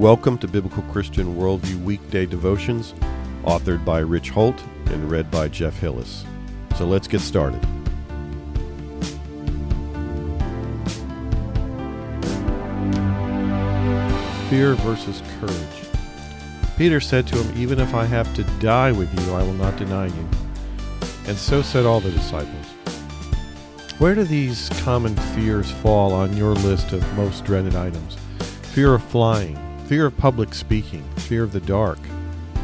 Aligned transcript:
Welcome 0.00 0.38
to 0.38 0.48
Biblical 0.48 0.82
Christian 0.84 1.36
Worldview 1.36 1.84
Weekday 1.84 2.24
Devotions, 2.24 2.94
authored 3.44 3.84
by 3.84 3.98
Rich 3.98 4.30
Holt 4.30 4.58
and 4.86 5.10
read 5.10 5.30
by 5.30 5.48
Jeff 5.48 5.78
Hillis. 5.78 6.24
So 6.78 6.86
let's 6.86 7.06
get 7.06 7.20
started. 7.20 7.60
Fear 14.48 14.76
versus 14.76 15.22
courage. 15.38 15.86
Peter 16.78 16.98
said 16.98 17.26
to 17.26 17.36
him, 17.36 17.62
Even 17.62 17.78
if 17.78 17.92
I 17.92 18.06
have 18.06 18.34
to 18.36 18.44
die 18.58 18.92
with 18.92 19.12
you, 19.20 19.34
I 19.34 19.42
will 19.42 19.52
not 19.52 19.76
deny 19.76 20.06
you. 20.06 20.28
And 21.26 21.36
so 21.36 21.60
said 21.60 21.84
all 21.84 22.00
the 22.00 22.10
disciples. 22.10 22.68
Where 23.98 24.14
do 24.14 24.24
these 24.24 24.70
common 24.80 25.14
fears 25.34 25.70
fall 25.70 26.14
on 26.14 26.34
your 26.38 26.54
list 26.54 26.94
of 26.94 27.16
most 27.18 27.44
dreaded 27.44 27.76
items? 27.76 28.16
Fear 28.72 28.94
of 28.94 29.04
flying, 29.04 29.58
fear 29.90 30.06
of 30.06 30.16
public 30.16 30.54
speaking, 30.54 31.02
fear 31.16 31.42
of 31.42 31.50
the 31.50 31.58
dark, 31.62 31.98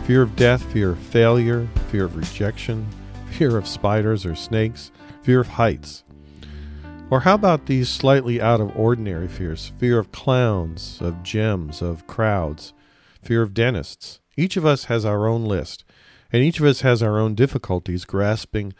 fear 0.05 0.23
of 0.23 0.37
death, 0.37 0.62
fear 0.73 0.91
of 0.91 0.98
failure, 1.01 1.66
fear 1.91 2.05
of 2.05 2.15
rejection, 2.15 2.87
fear 3.33 3.57
of 3.57 3.66
spiders 3.66 4.25
or 4.25 4.37
snakes, 4.37 4.93
fear 5.23 5.41
of 5.41 5.49
heights. 5.49 6.05
Or 7.11 7.19
how 7.19 7.35
about 7.35 7.66
these 7.66 7.89
slightly 7.89 8.41
out 8.41 8.61
of 8.61 8.79
ordinary 8.79 9.27
fears? 9.27 9.73
Fear 9.79 9.99
of 9.99 10.12
clowns, 10.12 11.01
of 11.01 11.25
gems, 11.25 11.83
of 11.83 12.07
crowds, 12.07 12.73
fear 13.25 13.43
of 13.43 13.52
dentists. 13.52 14.21
Each 14.37 14.57
of 14.57 14.65
us 14.65 14.85
has 14.85 15.05
our 15.05 15.27
own 15.27 15.47
list, 15.47 15.85
and 16.33 16.45
each 16.45 16.61
of 16.61 16.66
us 16.66 16.83
has 16.83 17.02
our 17.02 17.19
own 17.19 17.35
difficulties 17.35 18.05
grasping 18.05 18.73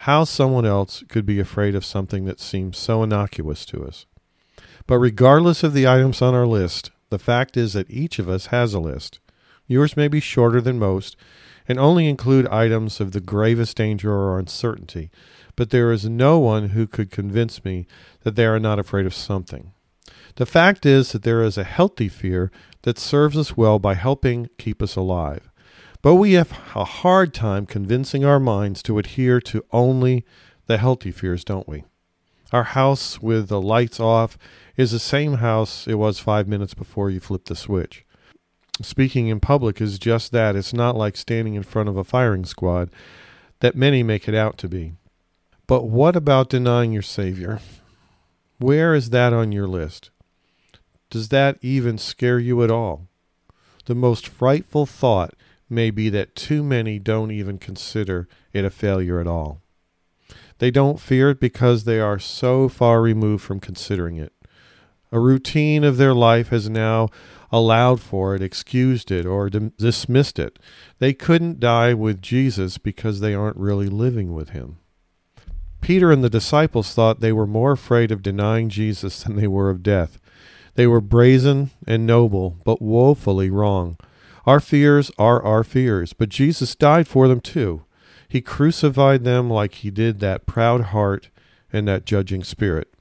how 0.00 0.24
someone 0.24 0.66
else 0.66 1.02
could 1.08 1.24
be 1.24 1.40
afraid 1.40 1.74
of 1.74 1.86
something 1.86 2.26
that 2.26 2.38
seems 2.38 2.76
so 2.76 3.02
innocuous 3.02 3.64
to 3.64 3.82
us. 3.82 4.04
But 4.86 4.98
regardless 4.98 5.62
of 5.62 5.72
the 5.72 5.88
items 5.88 6.20
on 6.20 6.34
our 6.34 6.46
list, 6.46 6.90
the 7.14 7.18
fact 7.20 7.56
is 7.56 7.74
that 7.74 7.88
each 7.88 8.18
of 8.18 8.28
us 8.28 8.46
has 8.46 8.74
a 8.74 8.80
list. 8.80 9.20
Yours 9.68 9.96
may 9.96 10.08
be 10.08 10.18
shorter 10.18 10.60
than 10.60 10.80
most 10.80 11.14
and 11.68 11.78
only 11.78 12.08
include 12.08 12.44
items 12.48 13.00
of 13.00 13.12
the 13.12 13.20
gravest 13.20 13.76
danger 13.76 14.12
or 14.12 14.36
uncertainty, 14.36 15.12
but 15.54 15.70
there 15.70 15.92
is 15.92 16.08
no 16.08 16.40
one 16.40 16.70
who 16.70 16.88
could 16.88 17.12
convince 17.12 17.64
me 17.64 17.86
that 18.24 18.34
they 18.34 18.46
are 18.46 18.58
not 18.58 18.80
afraid 18.80 19.06
of 19.06 19.14
something. 19.14 19.70
The 20.34 20.44
fact 20.44 20.84
is 20.84 21.12
that 21.12 21.22
there 21.22 21.44
is 21.44 21.56
a 21.56 21.62
healthy 21.62 22.08
fear 22.08 22.50
that 22.82 22.98
serves 22.98 23.38
us 23.38 23.56
well 23.56 23.78
by 23.78 23.94
helping 23.94 24.48
keep 24.58 24.82
us 24.82 24.96
alive. 24.96 25.52
But 26.02 26.16
we 26.16 26.32
have 26.32 26.50
a 26.74 26.84
hard 26.84 27.32
time 27.32 27.64
convincing 27.64 28.24
our 28.24 28.40
minds 28.40 28.82
to 28.82 28.98
adhere 28.98 29.40
to 29.42 29.64
only 29.70 30.24
the 30.66 30.78
healthy 30.78 31.12
fears, 31.12 31.44
don't 31.44 31.68
we? 31.68 31.84
Our 32.54 32.62
house 32.62 33.20
with 33.20 33.48
the 33.48 33.60
lights 33.60 33.98
off 33.98 34.38
is 34.76 34.92
the 34.92 35.00
same 35.00 35.38
house 35.38 35.88
it 35.88 35.94
was 35.94 36.20
five 36.20 36.46
minutes 36.46 36.72
before 36.72 37.10
you 37.10 37.18
flipped 37.18 37.48
the 37.48 37.56
switch. 37.56 38.04
Speaking 38.80 39.26
in 39.26 39.40
public 39.40 39.80
is 39.80 39.98
just 39.98 40.30
that. 40.30 40.54
It's 40.54 40.72
not 40.72 40.94
like 40.94 41.16
standing 41.16 41.54
in 41.54 41.64
front 41.64 41.88
of 41.88 41.96
a 41.96 42.04
firing 42.04 42.44
squad 42.44 42.90
that 43.58 43.74
many 43.74 44.04
make 44.04 44.28
it 44.28 44.36
out 44.36 44.56
to 44.58 44.68
be. 44.68 44.92
But 45.66 45.88
what 45.88 46.14
about 46.14 46.48
denying 46.48 46.92
your 46.92 47.02
Savior? 47.02 47.58
Where 48.58 48.94
is 48.94 49.10
that 49.10 49.32
on 49.32 49.50
your 49.50 49.66
list? 49.66 50.10
Does 51.10 51.30
that 51.30 51.58
even 51.60 51.98
scare 51.98 52.38
you 52.38 52.62
at 52.62 52.70
all? 52.70 53.08
The 53.86 53.96
most 53.96 54.28
frightful 54.28 54.86
thought 54.86 55.34
may 55.68 55.90
be 55.90 56.08
that 56.10 56.36
too 56.36 56.62
many 56.62 57.00
don't 57.00 57.32
even 57.32 57.58
consider 57.58 58.28
it 58.52 58.64
a 58.64 58.70
failure 58.70 59.18
at 59.18 59.26
all. 59.26 59.63
They 60.58 60.70
don't 60.70 61.00
fear 61.00 61.30
it 61.30 61.40
because 61.40 61.84
they 61.84 62.00
are 62.00 62.18
so 62.18 62.68
far 62.68 63.02
removed 63.02 63.42
from 63.42 63.60
considering 63.60 64.16
it. 64.16 64.32
A 65.12 65.18
routine 65.20 65.84
of 65.84 65.96
their 65.96 66.14
life 66.14 66.48
has 66.48 66.68
now 66.68 67.08
allowed 67.52 68.00
for 68.00 68.34
it, 68.34 68.42
excused 68.42 69.12
it, 69.12 69.24
or 69.26 69.48
dismissed 69.48 70.38
it. 70.38 70.58
They 70.98 71.12
couldn't 71.12 71.60
die 71.60 71.94
with 71.94 72.20
Jesus 72.20 72.78
because 72.78 73.20
they 73.20 73.34
aren't 73.34 73.56
really 73.56 73.88
living 73.88 74.34
with 74.34 74.50
him. 74.50 74.78
Peter 75.80 76.10
and 76.10 76.24
the 76.24 76.30
disciples 76.30 76.94
thought 76.94 77.20
they 77.20 77.32
were 77.32 77.46
more 77.46 77.72
afraid 77.72 78.10
of 78.10 78.22
denying 78.22 78.70
Jesus 78.70 79.22
than 79.22 79.36
they 79.36 79.46
were 79.46 79.70
of 79.70 79.82
death. 79.82 80.18
They 80.74 80.86
were 80.86 81.00
brazen 81.00 81.70
and 81.86 82.06
noble, 82.06 82.58
but 82.64 82.82
woefully 82.82 83.50
wrong. 83.50 83.98
Our 84.46 84.60
fears 84.60 85.10
are 85.18 85.42
our 85.42 85.62
fears, 85.62 86.12
but 86.12 86.28
Jesus 86.28 86.74
died 86.74 87.06
for 87.06 87.28
them 87.28 87.40
too. 87.40 87.84
He 88.34 88.40
crucified 88.40 89.22
them 89.22 89.48
like 89.48 89.74
he 89.74 89.92
did 89.92 90.18
that 90.18 90.44
proud 90.44 90.86
heart 90.86 91.30
and 91.72 91.86
that 91.86 92.04
judging 92.04 92.42
spirit. 92.42 92.92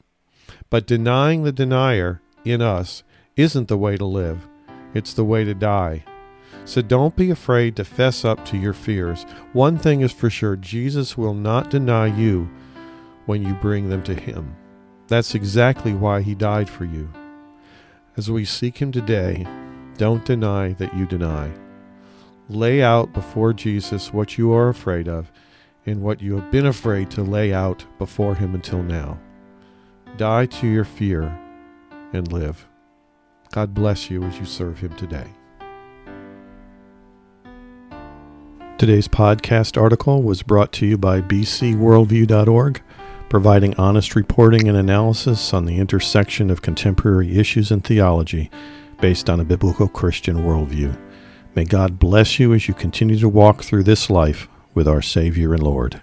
But 0.69 0.85
denying 0.85 1.41
the 1.41 1.51
denier 1.51 2.21
in 2.45 2.61
us 2.61 3.01
isn't 3.35 3.67
the 3.67 3.75
way 3.75 3.97
to 3.97 4.05
live, 4.05 4.47
it's 4.93 5.11
the 5.11 5.25
way 5.25 5.43
to 5.43 5.55
die. 5.55 6.03
So 6.65 6.83
don't 6.83 7.15
be 7.15 7.31
afraid 7.31 7.75
to 7.77 7.83
fess 7.83 8.23
up 8.23 8.45
to 8.45 8.59
your 8.59 8.73
fears. 8.73 9.25
One 9.53 9.79
thing 9.79 10.01
is 10.01 10.11
for 10.11 10.29
sure 10.29 10.55
Jesus 10.55 11.17
will 11.17 11.33
not 11.33 11.71
deny 11.71 12.15
you 12.15 12.47
when 13.25 13.43
you 13.43 13.55
bring 13.55 13.89
them 13.89 14.03
to 14.03 14.13
Him. 14.13 14.55
That's 15.07 15.33
exactly 15.33 15.95
why 15.95 16.21
He 16.21 16.35
died 16.35 16.69
for 16.69 16.85
you. 16.85 17.09
As 18.17 18.29
we 18.29 18.45
seek 18.45 18.77
Him 18.77 18.91
today, 18.91 19.47
don't 19.97 20.25
deny 20.25 20.73
that 20.73 20.95
you 20.95 21.07
deny. 21.07 21.51
Lay 22.49 22.83
out 22.83 23.13
before 23.13 23.53
Jesus 23.53 24.11
what 24.11 24.37
you 24.37 24.51
are 24.51 24.67
afraid 24.67 25.07
of 25.07 25.31
and 25.85 26.01
what 26.01 26.21
you 26.21 26.37
have 26.37 26.51
been 26.51 26.65
afraid 26.65 27.09
to 27.11 27.23
lay 27.23 27.53
out 27.53 27.85
before 27.97 28.35
Him 28.35 28.53
until 28.53 28.83
now. 28.83 29.17
Die 30.17 30.45
to 30.45 30.67
your 30.67 30.83
fear 30.83 31.37
and 32.11 32.31
live. 32.31 32.67
God 33.51 33.73
bless 33.73 34.09
you 34.09 34.23
as 34.23 34.37
you 34.39 34.45
serve 34.45 34.79
Him 34.79 34.95
today. 34.95 35.27
Today's 38.77 39.07
podcast 39.07 39.81
article 39.81 40.21
was 40.21 40.43
brought 40.43 40.73
to 40.73 40.85
you 40.85 40.97
by 40.97 41.21
bcworldview.org, 41.21 42.81
providing 43.29 43.75
honest 43.75 44.15
reporting 44.15 44.67
and 44.67 44.77
analysis 44.77 45.53
on 45.53 45.65
the 45.65 45.77
intersection 45.77 46.49
of 46.49 46.61
contemporary 46.61 47.37
issues 47.37 47.71
and 47.71 47.83
theology 47.85 48.51
based 48.99 49.29
on 49.29 49.39
a 49.39 49.45
biblical 49.45 49.87
Christian 49.87 50.39
worldview. 50.39 50.97
May 51.55 51.65
God 51.65 51.99
bless 51.99 52.39
you 52.39 52.53
as 52.53 52.67
you 52.67 52.73
continue 52.73 53.19
to 53.19 53.29
walk 53.29 53.63
through 53.63 53.83
this 53.83 54.09
life 54.09 54.47
with 54.73 54.87
our 54.87 55.03
Savior 55.03 55.53
and 55.53 55.61
Lord. 55.61 56.01